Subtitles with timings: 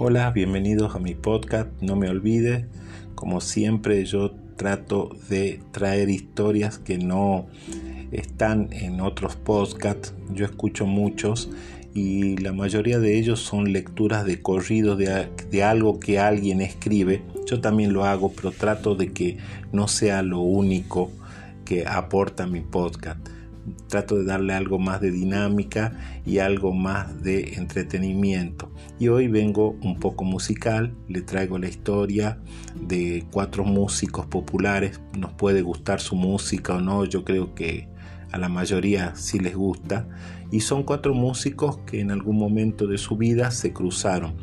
[0.00, 1.70] Hola, bienvenidos a mi podcast.
[1.80, 2.66] No me olvides,
[3.16, 7.48] como siempre yo trato de traer historias que no
[8.12, 10.14] están en otros podcasts.
[10.32, 11.50] Yo escucho muchos
[11.94, 17.24] y la mayoría de ellos son lecturas de corrido de, de, algo que alguien escribe.
[17.44, 19.38] Yo también lo hago, pero trato de que
[19.72, 21.10] no sea lo único
[21.64, 23.18] que aporta mi podcast
[23.88, 25.92] trato de darle algo más de dinámica
[26.24, 28.70] y algo más de entretenimiento.
[28.98, 32.38] Y hoy vengo un poco musical, le traigo la historia
[32.80, 35.00] de cuatro músicos populares.
[35.16, 37.88] Nos puede gustar su música o no, yo creo que
[38.32, 40.08] a la mayoría sí les gusta.
[40.50, 44.34] Y son cuatro músicos que en algún momento de su vida se cruzaron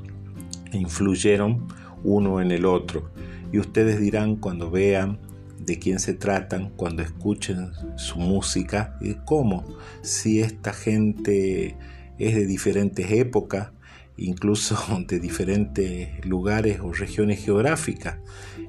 [0.71, 1.67] e influyeron
[2.03, 3.09] uno en el otro.
[3.51, 5.19] Y ustedes dirán cuando vean
[5.65, 9.65] de quién se tratan cuando escuchen su música y cómo,
[10.01, 11.75] si esta gente
[12.17, 13.71] es de diferentes épocas,
[14.17, 18.17] incluso de diferentes lugares o regiones geográficas,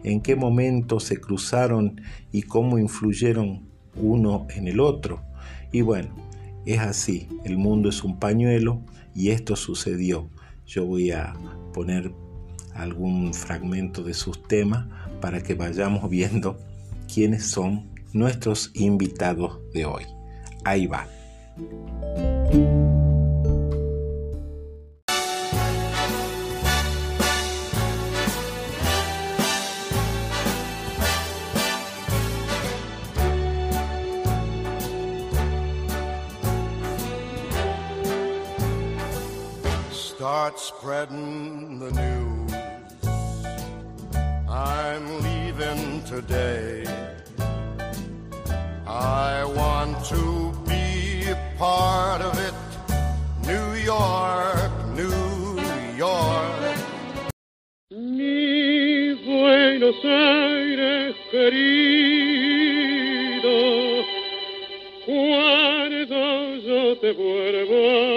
[0.03, 2.01] en qué momento se cruzaron
[2.33, 3.67] y cómo influyeron
[3.97, 5.23] uno en el otro.
[5.73, 6.11] Y bueno,
[6.65, 8.83] es así, el mundo es un pañuelo
[9.15, 10.29] y esto sucedió.
[10.67, 11.35] Yo voy a
[11.73, 12.13] poner
[12.75, 14.87] algún fragmento de sus temas
[15.21, 16.59] para que vayamos viendo
[17.17, 20.05] quiénes son nuestros invitados de hoy.
[20.67, 21.09] Ahí va.
[40.59, 42.46] Spreading the news.
[44.57, 46.85] I'm leaving today.
[48.87, 52.55] I want to be a part of it.
[53.47, 55.61] New York, New
[55.95, 56.79] York.
[57.91, 62.47] Mi Buenos Aires querido,
[65.05, 68.16] cuando yo te vuelvo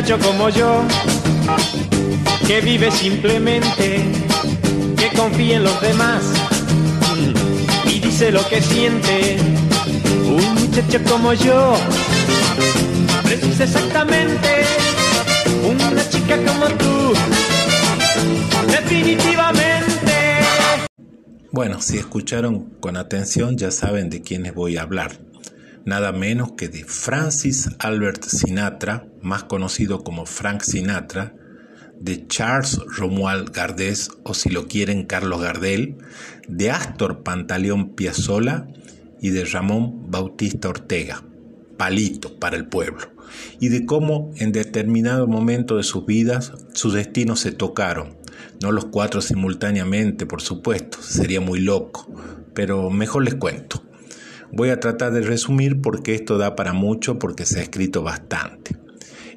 [0.00, 0.84] muchacho como yo,
[2.46, 4.04] que vive simplemente,
[4.96, 6.22] que confía en los demás
[7.84, 9.38] y dice lo que siente.
[10.24, 11.74] Un muchacho como yo,
[13.24, 14.48] precisa exactamente
[15.64, 17.12] una chica como tú,
[18.68, 20.12] definitivamente.
[21.50, 25.18] Bueno, si escucharon con atención ya saben de quiénes voy a hablar.
[25.88, 31.34] Nada menos que de Francis Albert Sinatra, más conocido como Frank Sinatra,
[31.98, 35.96] de Charles Romuald Gardés, o si lo quieren Carlos Gardel,
[36.46, 38.68] de Astor Pantaleón Piazzolla
[39.22, 41.24] y de Ramón Bautista Ortega,
[41.78, 43.08] palito para el pueblo,
[43.58, 48.18] y de cómo en determinado momento de sus vidas sus destinos se tocaron,
[48.60, 52.12] no los cuatro simultáneamente, por supuesto, sería muy loco,
[52.52, 53.87] pero mejor les cuento.
[54.52, 58.76] Voy a tratar de resumir porque esto da para mucho porque se ha escrito bastante.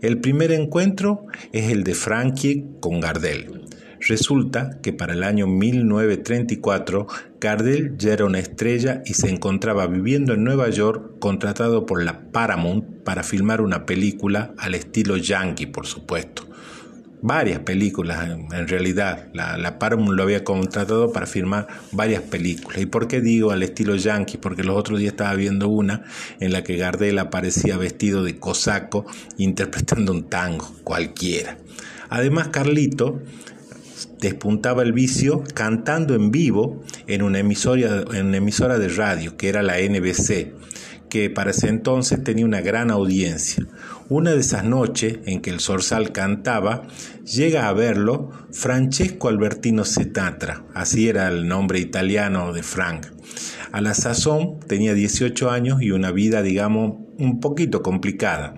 [0.02, 3.62] El primer encuentro es el de Frankie con Gardel.
[4.00, 7.08] Resulta que para el año 1934
[7.40, 12.32] Gardel ya era una estrella y se encontraba viviendo en Nueva York contratado por la
[12.32, 16.51] Paramount para filmar una película al estilo yankee, por supuesto
[17.22, 19.28] varias películas en realidad.
[19.34, 22.82] La, la, Paramount lo había contratado para filmar varias películas.
[22.82, 24.38] ¿Y por qué digo al estilo yankee?
[24.38, 26.04] Porque los otros días estaba viendo una
[26.40, 29.06] en la que Gardel aparecía vestido de cosaco
[29.38, 31.58] interpretando un tango cualquiera.
[32.10, 33.22] Además, Carlito
[34.20, 39.50] despuntaba el vicio cantando en vivo en una emisora, en una emisora de radio que
[39.50, 40.62] era la NBC
[41.12, 43.68] que para ese entonces tenía una gran audiencia.
[44.12, 46.86] Una de esas noches en que el zorzal cantaba,
[47.24, 53.08] llega a verlo Francesco Albertino Zetatra, así era el nombre italiano de Frank.
[53.72, 58.56] A la sazón tenía 18 años y una vida, digamos, un poquito complicada.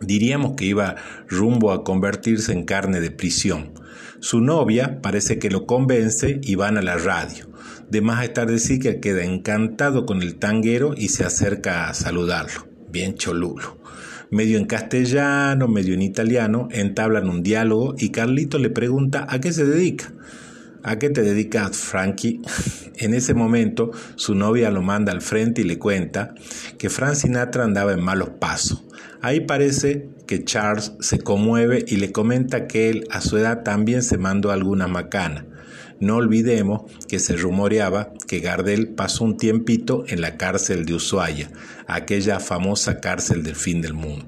[0.00, 0.96] Diríamos que iba
[1.28, 3.74] rumbo a convertirse en carne de prisión.
[4.18, 7.48] Su novia parece que lo convence y van a la radio.
[7.88, 12.66] De más estar decir que queda encantado con el tanguero y se acerca a saludarlo.
[12.90, 13.81] Bien cholulo.
[14.32, 19.52] Medio en castellano, medio en italiano, entablan un diálogo y Carlito le pregunta a qué
[19.52, 20.10] se dedica.
[20.82, 22.40] ¿A qué te dedicas, Frankie?
[22.96, 26.34] En ese momento, su novia lo manda al frente y le cuenta
[26.78, 28.84] que Frank Sinatra andaba en malos pasos.
[29.20, 34.02] Ahí parece que Charles se conmueve y le comenta que él a su edad también
[34.02, 35.44] se mandó alguna macana.
[36.02, 41.48] No olvidemos que se rumoreaba que Gardel pasó un tiempito en la cárcel de Ushuaia,
[41.86, 44.26] aquella famosa cárcel del fin del mundo.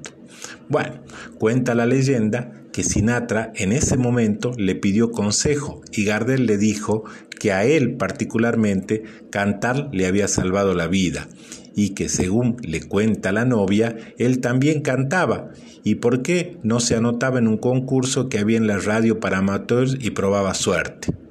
[0.69, 1.03] Bueno,
[1.37, 7.03] cuenta la leyenda que Sinatra en ese momento le pidió consejo y Gardel le dijo
[7.41, 11.27] que a él particularmente cantar le había salvado la vida
[11.75, 15.51] y que según le cuenta la novia, él también cantaba
[15.83, 19.39] y por qué no se anotaba en un concurso que había en la radio para
[19.39, 21.24] amateurs y probaba suerte.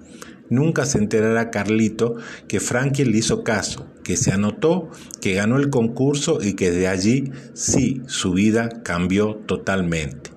[0.50, 2.16] Nunca se enterará Carlito
[2.48, 4.90] que Frankie le hizo caso, que se anotó,
[5.22, 10.32] que ganó el concurso y que de allí sí su vida cambió totalmente.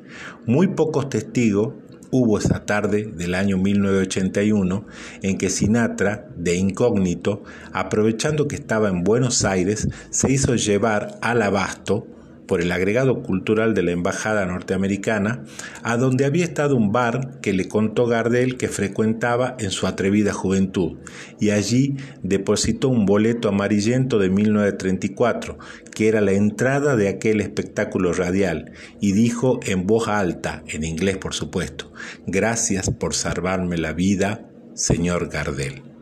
[0.47, 1.75] Muy pocos testigos
[2.11, 4.87] hubo esa tarde del año 1981
[5.23, 7.43] en que Sinatra, de incógnito,
[7.73, 12.07] aprovechando que estaba en Buenos Aires, se hizo llevar al abasto
[12.47, 15.45] por el agregado cultural de la Embajada norteamericana,
[15.83, 20.33] a donde había estado un bar que le contó Gardel que frecuentaba en su atrevida
[20.33, 20.99] juventud,
[21.41, 25.59] y allí depositó un boleto amarillento de 1934,
[25.95, 31.17] que era la entrada de aquel espectáculo radial, y dijo en voz alta, en inglés
[31.17, 31.93] por supuesto,
[32.27, 35.96] Gracias por salvarme la vida, señor Gardel.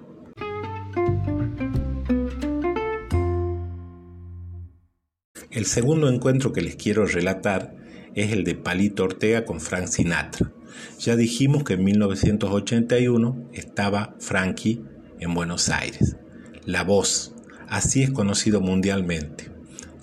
[5.55, 7.77] El segundo encuentro que les quiero relatar
[8.17, 10.51] es el de Palito Ortega con Frank Sinatra.
[10.99, 14.83] Ya dijimos que en 1981 estaba Frankie
[15.21, 16.17] en Buenos Aires.
[16.65, 17.37] La Voz,
[17.69, 19.53] así es conocido mundialmente.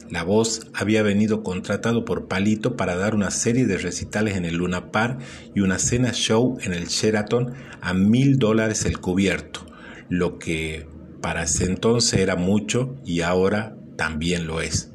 [0.09, 4.55] La Voz había venido contratado por Palito para dar una serie de recitales en el
[4.55, 5.19] Luna Park
[5.53, 9.65] y una cena show en el Sheraton a mil dólares el cubierto,
[10.07, 10.87] lo que
[11.19, 14.90] para ese entonces era mucho y ahora también lo es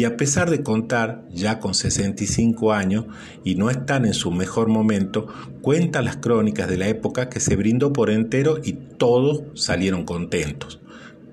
[0.00, 3.04] y a pesar de contar ya con 65 años
[3.44, 5.26] y no estar en su mejor momento,
[5.60, 10.80] cuenta las crónicas de la época que se brindó por entero y todos salieron contentos.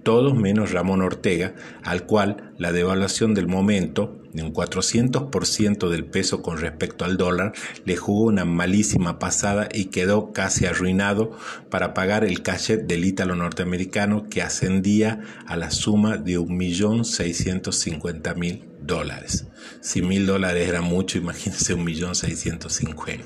[0.04, 6.42] Todos menos Ramón Ortega, al cual la devaluación del momento, de un 400% del peso
[6.44, 7.54] con respecto al dólar,
[7.86, 11.31] le jugó una malísima pasada y quedó casi arruinado
[11.72, 19.48] para pagar el cachet del ítalo norteamericano que ascendía a la suma de 1.650.000 dólares.
[19.81, 23.24] Si mil dólares era mucho, imagínense 1.650.000.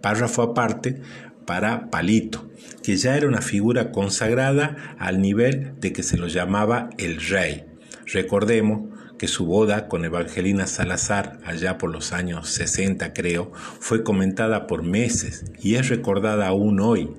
[0.00, 1.00] Párrafo aparte
[1.46, 2.48] para Palito
[2.84, 7.64] que ya era una figura consagrada al nivel de que se lo llamaba el rey.
[8.06, 14.66] Recordemos que su boda con Evangelina Salazar, allá por los años 60 creo, fue comentada
[14.66, 17.10] por meses y es recordada aún hoy,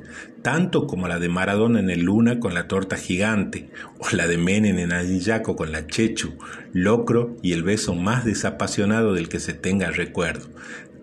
[0.42, 3.70] tanto como la de Maradona en el Luna con la torta gigante,
[4.00, 6.38] o la de Menem en Ayaco con la Chechu,
[6.72, 10.48] locro y el beso más desapasionado del que se tenga recuerdo.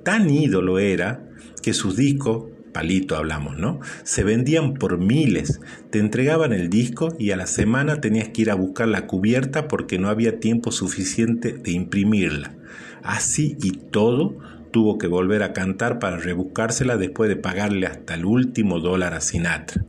[0.02, 1.22] Tan ídolo era
[1.62, 3.80] que sus discos palito hablamos, ¿no?
[4.04, 8.50] Se vendían por miles, te entregaban el disco y a la semana tenías que ir
[8.50, 12.54] a buscar la cubierta porque no había tiempo suficiente de imprimirla.
[13.02, 14.36] Así y todo,
[14.72, 19.22] tuvo que volver a cantar para rebuscársela después de pagarle hasta el último dólar a
[19.22, 19.86] Sinatra.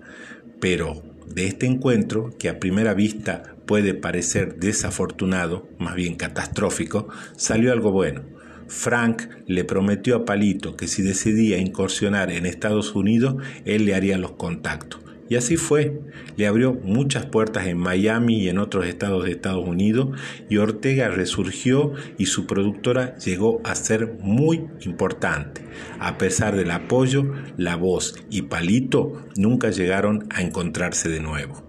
[0.61, 7.73] Pero de este encuentro, que a primera vista puede parecer desafortunado, más bien catastrófico, salió
[7.73, 8.36] algo bueno
[8.67, 14.17] Frank le prometió a Palito que si decidía incursionar en Estados Unidos, él le haría
[14.17, 15.01] los contactos.
[15.29, 15.99] Y así fue.
[16.37, 20.17] Le abrió muchas puertas en Miami y en otros estados de Estados Unidos
[20.49, 25.61] y Ortega resurgió y su productora llegó a ser muy importante.
[25.99, 31.66] A pesar del apoyo, la voz y Palito nunca llegaron a encontrarse de nuevo.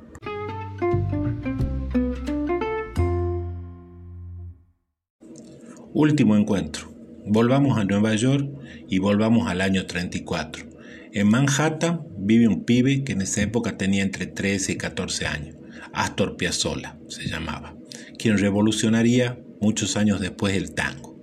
[5.99, 6.95] Último encuentro.
[7.27, 8.49] Volvamos a Nueva York
[8.89, 10.65] y volvamos al año 34.
[11.13, 15.57] En Manhattan vive un pibe que en esa época tenía entre 13 y 14 años.
[15.93, 17.75] Astor Piazzolla se llamaba,
[18.17, 21.21] quien revolucionaría muchos años después el tango.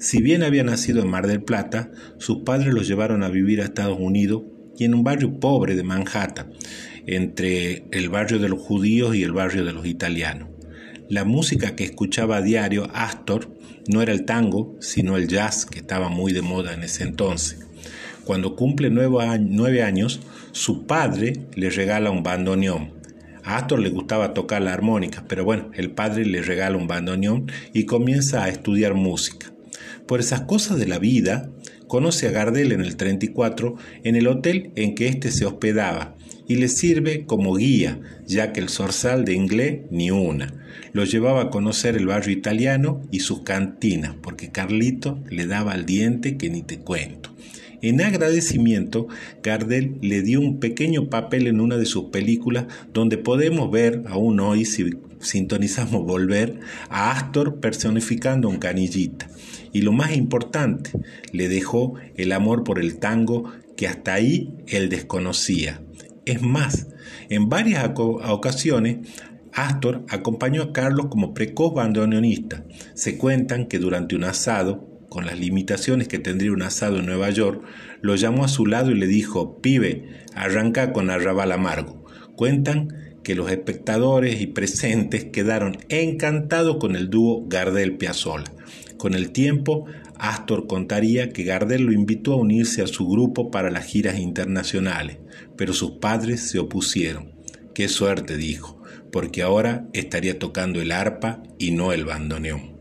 [0.00, 3.64] Si bien había nacido en Mar del Plata, sus padres lo llevaron a vivir a
[3.66, 4.42] Estados Unidos
[4.76, 6.50] y en un barrio pobre de Manhattan,
[7.06, 10.48] entre el barrio de los judíos y el barrio de los italianos.
[11.08, 13.55] La música que escuchaba a diario Astor
[13.88, 17.66] no era el tango, sino el jazz que estaba muy de moda en ese entonces.
[18.24, 20.20] Cuando cumple nueve años,
[20.52, 22.90] su padre le regala un bandoneón.
[23.44, 27.50] A Astor le gustaba tocar la armónica, pero bueno, el padre le regala un bandoneón
[27.72, 29.52] y comienza a estudiar música.
[30.06, 31.50] Por esas cosas de la vida,
[31.86, 36.15] conoce a Gardel en el 34 en el hotel en que éste se hospedaba
[36.48, 40.54] y le sirve como guía, ya que el zorzal de inglés ni una.
[40.92, 45.86] Lo llevaba a conocer el barrio italiano y sus cantinas, porque Carlito le daba al
[45.86, 47.36] diente que ni te cuento.
[47.82, 49.06] En agradecimiento,
[49.42, 54.40] Gardel le dio un pequeño papel en una de sus películas donde podemos ver, aún
[54.40, 59.28] hoy si sintonizamos volver, a Astor personificando un canillita.
[59.72, 60.90] Y lo más importante,
[61.32, 65.82] le dejó el amor por el tango que hasta ahí él desconocía.
[66.26, 66.88] Es más,
[67.30, 69.08] en varias ocasiones
[69.52, 72.64] Astor acompañó a Carlos como precoz bandoneonista.
[72.94, 77.30] Se cuentan que durante un asado, con las limitaciones que tendría un asado en Nueva
[77.30, 77.62] York,
[78.02, 82.04] lo llamó a su lado y le dijo, pibe, arranca con Arrabal Amargo.
[82.34, 82.88] Cuentan
[83.22, 88.52] que los espectadores y presentes quedaron encantados con el dúo Gardel-Piazzolla.
[88.98, 89.86] Con el tiempo,
[90.18, 95.18] Astor contaría que Gardel lo invitó a unirse a su grupo para las giras internacionales,
[95.56, 97.32] pero sus padres se opusieron.
[97.74, 98.82] Qué suerte, dijo,
[99.12, 102.76] porque ahora estaría tocando el arpa y no el bandoneón.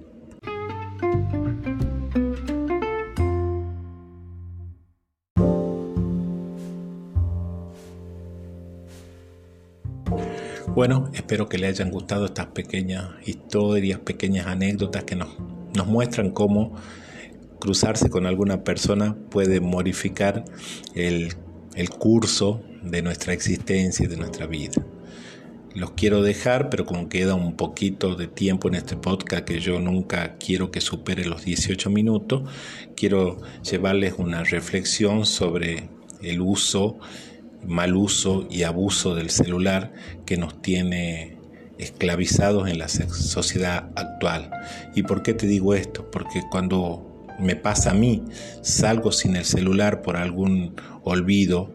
[10.76, 15.30] Bueno, espero que le hayan gustado estas pequeñas historias, pequeñas anécdotas que nos,
[15.74, 16.76] nos muestran cómo
[17.62, 20.44] cruzarse con alguna persona puede modificar
[20.94, 21.34] el,
[21.76, 24.74] el curso de nuestra existencia y de nuestra vida.
[25.74, 29.82] Los quiero dejar, pero como queda un poquito de tiempo en este podcast que yo
[29.82, 32.50] nunca quiero que supere los 18 minutos,
[32.96, 35.90] quiero llevarles una reflexión sobre
[36.22, 36.98] el uso,
[37.68, 39.92] mal uso y abuso del celular
[40.26, 41.38] que nos tiene
[41.78, 44.52] esclavizados en la sociedad actual.
[44.96, 46.10] ¿Y por qué te digo esto?
[46.10, 48.24] Porque cuando me pasa a mí,
[48.62, 51.72] salgo sin el celular por algún olvido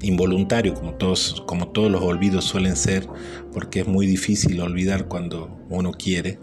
[0.00, 3.06] involuntario, como todos, como todos los olvidos suelen ser,
[3.52, 6.38] porque es muy difícil olvidar cuando uno quiere.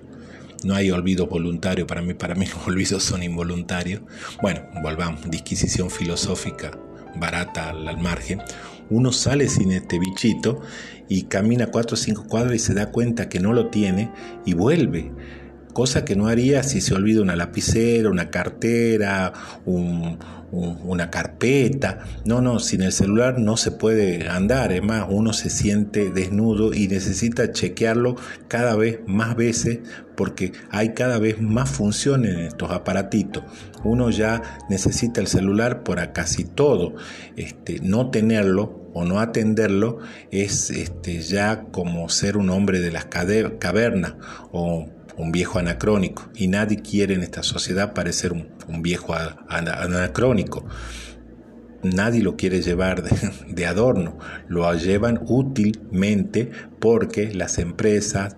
[0.63, 4.01] No hay olvido voluntario para mí, para mí los olvidos son involuntarios.
[4.41, 6.71] Bueno, volvamos, disquisición filosófica
[7.15, 8.41] barata al, al margen.
[8.89, 10.61] Uno sale sin este bichito
[11.07, 14.11] y camina cuatro o cinco cuadras y se da cuenta que no lo tiene
[14.45, 15.11] y vuelve
[15.73, 19.33] cosa que no haría si se olvida una lapicera, una cartera,
[19.65, 22.05] una carpeta.
[22.25, 26.73] No, no, sin el celular no se puede andar, es más, uno se siente desnudo
[26.73, 28.15] y necesita chequearlo
[28.47, 29.79] cada vez más veces
[30.15, 33.43] porque hay cada vez más funciones en estos aparatitos.
[33.83, 36.93] Uno ya necesita el celular para casi todo.
[37.35, 39.99] Este, no tenerlo o no atenderlo
[40.31, 44.15] es este, ya como ser un hombre de las cavernas
[44.51, 44.87] o
[45.17, 49.13] un viejo anacrónico y nadie quiere en esta sociedad parecer un, viejo
[49.49, 50.65] anacrónico.
[51.83, 53.03] Nadie lo quiere llevar
[53.47, 58.37] de, adorno, lo llevan útilmente porque las empresas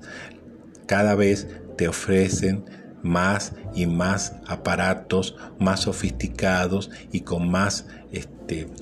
[0.87, 2.65] cada vez te ofrecen
[3.01, 7.85] más y más aparatos más sofisticados y con más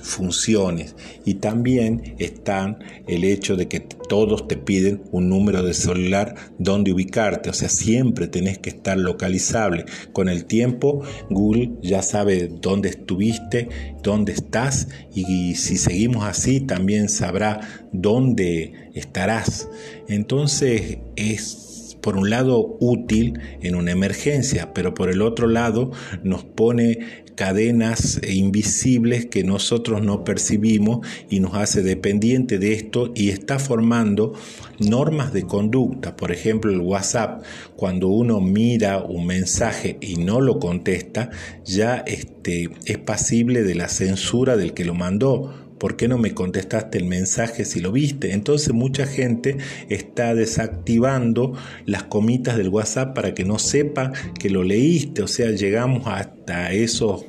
[0.01, 0.95] funciones.
[1.25, 6.91] Y también están el hecho de que todos te piden un número de celular donde
[6.91, 9.85] ubicarte, o sea, siempre tenés que estar localizable.
[10.13, 13.69] Con el tiempo, Google ya sabe dónde estuviste,
[14.03, 19.69] dónde estás y si seguimos así, también sabrá dónde estarás.
[20.07, 25.91] Entonces es por un lado útil en una emergencia, pero por el otro lado
[26.23, 33.29] nos pone cadenas invisibles que nosotros no percibimos y nos hace dependiente de esto y
[33.29, 34.33] está formando
[34.77, 36.15] normas de conducta.
[36.15, 37.43] Por ejemplo, el WhatsApp,
[37.75, 41.31] cuando uno mira un mensaje y no lo contesta,
[41.65, 46.35] ya este, es pasible de la censura del que lo mandó ¿Por qué no me
[46.35, 48.33] contestaste el mensaje si lo viste?
[48.33, 49.57] Entonces mucha gente
[49.89, 51.53] está desactivando
[51.87, 55.23] las comitas del WhatsApp para que no sepa que lo leíste.
[55.23, 57.25] O sea, llegamos hasta esos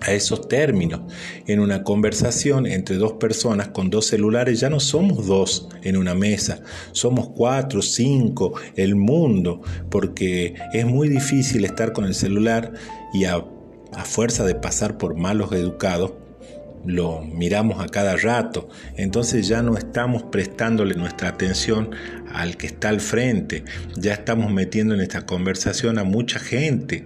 [0.00, 1.00] a esos términos.
[1.46, 6.14] En una conversación entre dos personas con dos celulares ya no somos dos en una
[6.14, 12.72] mesa, somos cuatro, cinco, el mundo, porque es muy difícil estar con el celular
[13.12, 13.44] y a,
[13.92, 16.12] a fuerza de pasar por malos educados,
[16.84, 21.90] lo miramos a cada rato, entonces ya no estamos prestándole nuestra atención
[22.32, 23.64] al que está al frente,
[23.96, 27.04] ya estamos metiendo en esta conversación a mucha gente.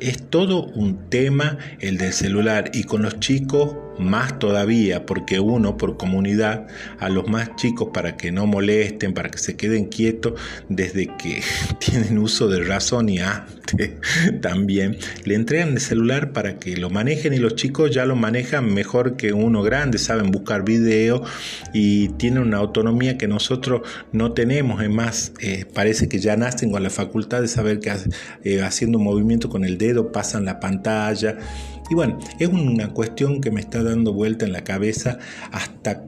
[0.00, 2.70] Es todo un tema el del celular.
[2.74, 6.66] Y con los chicos más todavía, porque uno por comunidad
[6.98, 10.34] a los más chicos para que no molesten, para que se queden quietos
[10.68, 11.42] desde que
[11.78, 13.54] tienen uso de razón y antes
[14.40, 18.72] también, le entregan el celular para que lo manejen y los chicos ya lo manejan
[18.72, 21.22] mejor que uno grande, saben buscar video
[21.72, 23.82] y tienen una autonomía que nosotros
[24.12, 27.92] no tenemos, es más, eh, parece que ya nacen con la facultad de saber que
[28.44, 31.38] eh, haciendo un movimiento con el dedo pasan la pantalla
[31.90, 35.18] y bueno, es una cuestión que me está dando vuelta en la cabeza
[35.50, 36.04] hasta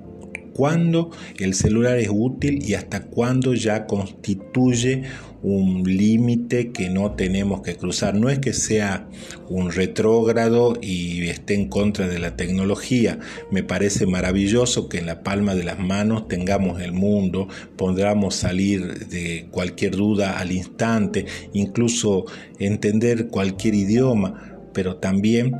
[0.57, 5.03] cuándo el celular es útil y hasta cuándo ya constituye
[5.43, 8.15] un límite que no tenemos que cruzar.
[8.15, 9.07] No es que sea
[9.51, 13.19] un retrógrado y esté en contra de la tecnología.
[13.51, 19.07] Me parece maravilloso que en la palma de las manos tengamos el mundo, podamos salir
[19.09, 22.25] de cualquier duda al instante, incluso
[22.59, 25.57] entender cualquier idioma pero también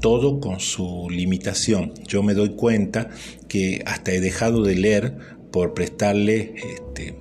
[0.00, 1.92] todo con su limitación.
[2.08, 3.10] Yo me doy cuenta
[3.46, 5.18] que hasta he dejado de leer
[5.52, 7.14] por prestarle, este,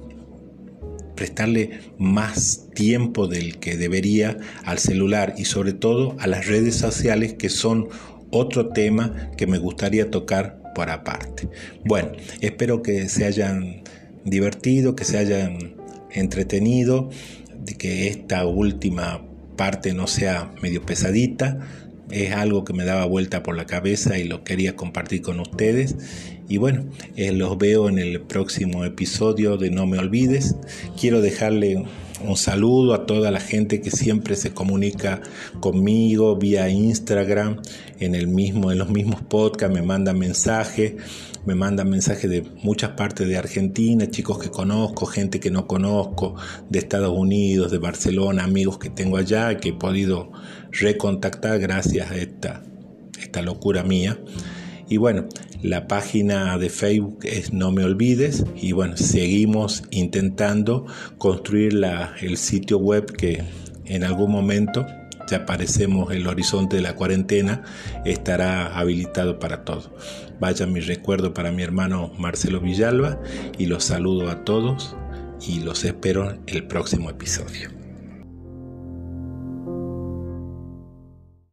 [1.16, 7.34] prestarle más tiempo del que debería al celular y sobre todo a las redes sociales
[7.34, 7.90] que son
[8.32, 11.50] otro tema que me gustaría tocar por aparte.
[11.84, 13.84] Bueno, espero que se hayan
[14.24, 15.76] divertido, que se hayan
[16.10, 17.10] entretenido,
[17.54, 21.60] de que esta última parte no sea medio pesadita.
[22.12, 25.95] Es algo que me daba vuelta por la cabeza y lo quería compartir con ustedes.
[26.50, 30.55] Y bueno, eh, los veo en el próximo episodio de No Me Olvides.
[31.00, 31.86] Quiero dejarle
[32.22, 35.22] un saludo a toda la gente que siempre se comunica
[35.60, 37.62] conmigo vía Instagram,
[38.00, 40.93] en, el mismo, en los mismos podcasts, me mandan mensajes
[41.46, 46.36] me mandan mensajes de muchas partes de Argentina, chicos que conozco, gente que no conozco,
[46.70, 50.32] de Estados Unidos, de Barcelona, amigos que tengo allá, que he podido
[50.72, 52.64] recontactar gracias a esta,
[53.20, 54.18] esta locura mía.
[54.88, 55.25] Y bueno,
[55.62, 60.86] la página de Facebook es No Me Olvides y bueno, seguimos intentando
[61.18, 63.44] construir la, el sitio web que
[63.86, 64.86] en algún momento
[65.27, 67.64] ya aparecemos el horizonte de la cuarentena,
[68.06, 69.96] estará habilitado para todo.
[70.44, 73.18] Vaya mi recuerdo para mi hermano Marcelo Villalba
[73.58, 74.94] y los saludo a todos
[75.40, 77.73] y los espero el próximo episodio.